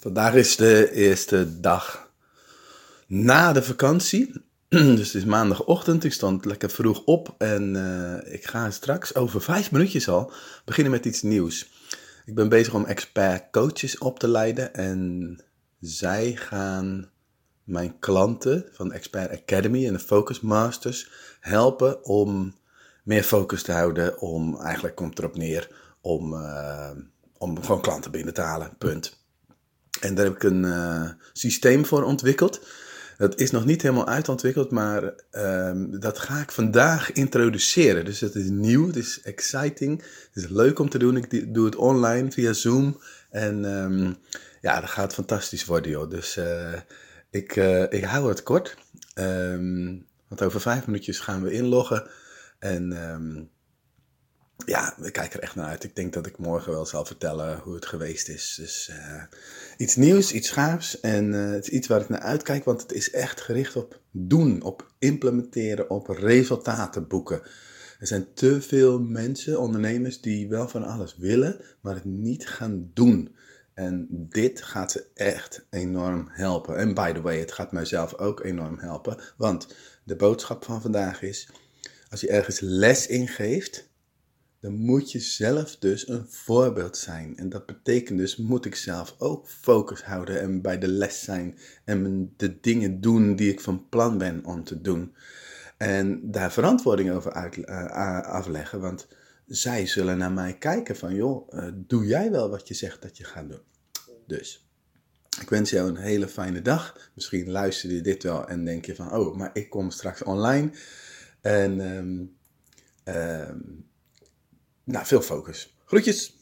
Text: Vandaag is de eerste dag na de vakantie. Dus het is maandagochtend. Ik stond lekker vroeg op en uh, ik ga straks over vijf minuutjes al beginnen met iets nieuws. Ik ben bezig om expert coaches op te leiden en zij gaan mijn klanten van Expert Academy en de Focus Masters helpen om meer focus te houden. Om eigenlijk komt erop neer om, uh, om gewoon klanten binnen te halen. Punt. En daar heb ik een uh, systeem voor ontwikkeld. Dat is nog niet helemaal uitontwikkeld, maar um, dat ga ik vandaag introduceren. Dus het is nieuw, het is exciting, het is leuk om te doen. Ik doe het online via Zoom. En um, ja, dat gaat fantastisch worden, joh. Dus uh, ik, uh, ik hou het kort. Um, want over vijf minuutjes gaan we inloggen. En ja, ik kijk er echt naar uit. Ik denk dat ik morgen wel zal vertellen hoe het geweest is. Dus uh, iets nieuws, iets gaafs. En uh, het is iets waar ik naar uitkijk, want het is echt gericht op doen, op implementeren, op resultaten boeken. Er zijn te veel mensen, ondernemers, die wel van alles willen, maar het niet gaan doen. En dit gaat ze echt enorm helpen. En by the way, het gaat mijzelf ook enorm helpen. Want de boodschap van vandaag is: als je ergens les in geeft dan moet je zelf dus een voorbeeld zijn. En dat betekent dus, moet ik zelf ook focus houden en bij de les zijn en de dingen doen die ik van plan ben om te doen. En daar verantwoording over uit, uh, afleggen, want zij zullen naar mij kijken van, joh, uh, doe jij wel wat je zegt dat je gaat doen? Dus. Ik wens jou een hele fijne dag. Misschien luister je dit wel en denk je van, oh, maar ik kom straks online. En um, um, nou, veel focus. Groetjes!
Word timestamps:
Vandaag 0.00 0.34
is 0.34 0.56
de 0.56 0.92
eerste 0.92 1.60
dag 1.60 2.10
na 3.06 3.52
de 3.52 3.62
vakantie. 3.62 4.32
Dus 4.68 5.06
het 5.06 5.14
is 5.14 5.24
maandagochtend. 5.24 6.04
Ik 6.04 6.12
stond 6.12 6.44
lekker 6.44 6.70
vroeg 6.70 7.04
op 7.04 7.34
en 7.38 7.74
uh, 7.74 8.32
ik 8.34 8.46
ga 8.46 8.70
straks 8.70 9.14
over 9.14 9.42
vijf 9.42 9.70
minuutjes 9.70 10.08
al 10.08 10.32
beginnen 10.64 10.92
met 10.92 11.04
iets 11.04 11.22
nieuws. 11.22 11.70
Ik 12.24 12.34
ben 12.34 12.48
bezig 12.48 12.74
om 12.74 12.84
expert 12.84 13.50
coaches 13.50 13.98
op 13.98 14.18
te 14.18 14.28
leiden 14.28 14.74
en 14.74 15.36
zij 15.80 16.36
gaan 16.36 17.10
mijn 17.64 17.98
klanten 17.98 18.66
van 18.72 18.92
Expert 18.92 19.30
Academy 19.30 19.86
en 19.86 19.92
de 19.92 19.98
Focus 19.98 20.40
Masters 20.40 21.10
helpen 21.40 22.04
om 22.04 22.54
meer 23.02 23.22
focus 23.22 23.62
te 23.62 23.72
houden. 23.72 24.20
Om 24.20 24.60
eigenlijk 24.60 24.96
komt 24.96 25.18
erop 25.18 25.36
neer 25.36 25.68
om, 26.00 26.32
uh, 26.32 26.90
om 27.38 27.62
gewoon 27.62 27.80
klanten 27.80 28.10
binnen 28.10 28.34
te 28.34 28.40
halen. 28.40 28.76
Punt. 28.78 29.18
En 30.00 30.14
daar 30.14 30.24
heb 30.24 30.34
ik 30.34 30.42
een 30.42 30.64
uh, 30.64 31.10
systeem 31.32 31.84
voor 31.86 32.02
ontwikkeld. 32.02 32.60
Dat 33.16 33.40
is 33.40 33.50
nog 33.50 33.64
niet 33.64 33.82
helemaal 33.82 34.06
uitontwikkeld, 34.08 34.70
maar 34.70 35.14
um, 35.32 36.00
dat 36.00 36.18
ga 36.18 36.40
ik 36.40 36.52
vandaag 36.52 37.12
introduceren. 37.12 38.04
Dus 38.04 38.20
het 38.20 38.34
is 38.34 38.48
nieuw, 38.48 38.86
het 38.86 38.96
is 38.96 39.20
exciting, 39.22 40.02
het 40.32 40.44
is 40.44 40.48
leuk 40.48 40.78
om 40.78 40.88
te 40.88 40.98
doen. 40.98 41.16
Ik 41.16 41.54
doe 41.54 41.64
het 41.64 41.76
online 41.76 42.32
via 42.32 42.52
Zoom. 42.52 43.00
En 43.30 43.64
um, 43.64 44.16
ja, 44.60 44.80
dat 44.80 44.90
gaat 44.90 45.14
fantastisch 45.14 45.64
worden, 45.64 45.90
joh. 45.90 46.10
Dus 46.10 46.36
uh, 46.36 46.72
ik, 47.30 47.56
uh, 47.56 47.82
ik 47.82 48.04
hou 48.04 48.28
het 48.28 48.42
kort. 48.42 48.76
Um, 49.14 50.06
want 50.28 50.42
over 50.42 50.60
vijf 50.60 50.86
minuutjes 50.86 51.18
gaan 51.18 51.42
we 51.42 51.52
inloggen. 51.52 52.08
En 52.58 52.92
ja, 54.68 54.94
ik 55.02 55.12
kijk 55.12 55.34
er 55.34 55.40
echt 55.40 55.54
naar 55.54 55.68
uit. 55.68 55.84
Ik 55.84 55.96
denk 55.96 56.12
dat 56.12 56.26
ik 56.26 56.38
morgen 56.38 56.72
wel 56.72 56.86
zal 56.86 57.04
vertellen 57.04 57.58
hoe 57.58 57.74
het 57.74 57.86
geweest 57.86 58.28
is. 58.28 58.54
Dus 58.56 58.90
uh, 58.90 59.22
iets 59.76 59.96
nieuws, 59.96 60.32
iets 60.32 60.50
gaafs. 60.50 61.00
En 61.00 61.32
uh, 61.32 61.50
het 61.50 61.64
is 61.64 61.70
iets 61.70 61.86
waar 61.86 62.00
ik 62.00 62.08
naar 62.08 62.20
uitkijk, 62.20 62.64
want 62.64 62.82
het 62.82 62.92
is 62.92 63.10
echt 63.10 63.40
gericht 63.40 63.76
op 63.76 64.00
doen, 64.10 64.62
op 64.62 64.92
implementeren, 64.98 65.90
op 65.90 66.08
resultaten 66.08 67.06
boeken. 67.06 67.42
Er 67.98 68.06
zijn 68.06 68.26
te 68.34 68.62
veel 68.62 69.00
mensen, 69.00 69.60
ondernemers, 69.60 70.20
die 70.20 70.48
wel 70.48 70.68
van 70.68 70.84
alles 70.84 71.16
willen, 71.16 71.60
maar 71.80 71.94
het 71.94 72.04
niet 72.04 72.48
gaan 72.48 72.90
doen. 72.94 73.36
En 73.74 74.06
dit 74.10 74.62
gaat 74.62 74.92
ze 74.92 75.06
echt 75.14 75.66
enorm 75.70 76.28
helpen. 76.30 76.76
En 76.76 76.94
by 76.94 77.12
the 77.12 77.20
way, 77.20 77.38
het 77.38 77.52
gaat 77.52 77.72
mijzelf 77.72 78.14
ook 78.14 78.44
enorm 78.44 78.78
helpen. 78.78 79.20
Want 79.36 79.74
de 80.04 80.16
boodschap 80.16 80.64
van 80.64 80.82
vandaag 80.82 81.22
is: 81.22 81.48
als 82.10 82.20
je 82.20 82.28
ergens 82.28 82.60
les 82.60 83.06
in 83.06 83.28
geeft 83.28 83.87
dan 84.60 84.74
moet 84.74 85.12
je 85.12 85.18
zelf 85.18 85.76
dus 85.76 86.08
een 86.08 86.26
voorbeeld 86.28 86.96
zijn. 86.96 87.36
En 87.36 87.48
dat 87.48 87.66
betekent 87.66 88.18
dus, 88.18 88.36
moet 88.36 88.64
ik 88.64 88.74
zelf 88.74 89.14
ook 89.18 89.48
focus 89.48 90.02
houden 90.02 90.40
en 90.40 90.62
bij 90.62 90.78
de 90.78 90.88
les 90.88 91.22
zijn 91.24 91.58
en 91.84 92.32
de 92.36 92.60
dingen 92.60 93.00
doen 93.00 93.36
die 93.36 93.52
ik 93.52 93.60
van 93.60 93.88
plan 93.88 94.18
ben 94.18 94.44
om 94.44 94.64
te 94.64 94.80
doen. 94.80 95.14
En 95.76 96.30
daar 96.30 96.52
verantwoording 96.52 97.10
over 97.10 97.32
uit, 97.32 97.56
uh, 97.56 98.20
afleggen, 98.20 98.80
want 98.80 99.08
zij 99.46 99.86
zullen 99.86 100.18
naar 100.18 100.32
mij 100.32 100.58
kijken 100.58 100.96
van, 100.96 101.14
joh, 101.14 101.52
uh, 101.54 101.68
doe 101.74 102.06
jij 102.06 102.30
wel 102.30 102.50
wat 102.50 102.68
je 102.68 102.74
zegt 102.74 103.02
dat 103.02 103.16
je 103.16 103.24
gaat 103.24 103.48
doen? 103.48 103.62
Dus. 104.26 104.66
Ik 105.40 105.48
wens 105.48 105.70
jou 105.70 105.88
een 105.88 105.96
hele 105.96 106.28
fijne 106.28 106.62
dag. 106.62 107.10
Misschien 107.14 107.50
luister 107.50 107.90
je 107.90 108.00
dit 108.00 108.22
wel 108.22 108.48
en 108.48 108.64
denk 108.64 108.84
je 108.84 108.94
van, 108.94 109.12
oh, 109.12 109.36
maar 109.36 109.50
ik 109.52 109.70
kom 109.70 109.90
straks 109.90 110.22
online. 110.22 110.70
En 111.40 111.80
um, 111.80 112.36
um, 113.04 113.87
nou, 114.88 115.06
veel 115.06 115.22
focus. 115.22 115.68
Groetjes! 115.84 116.37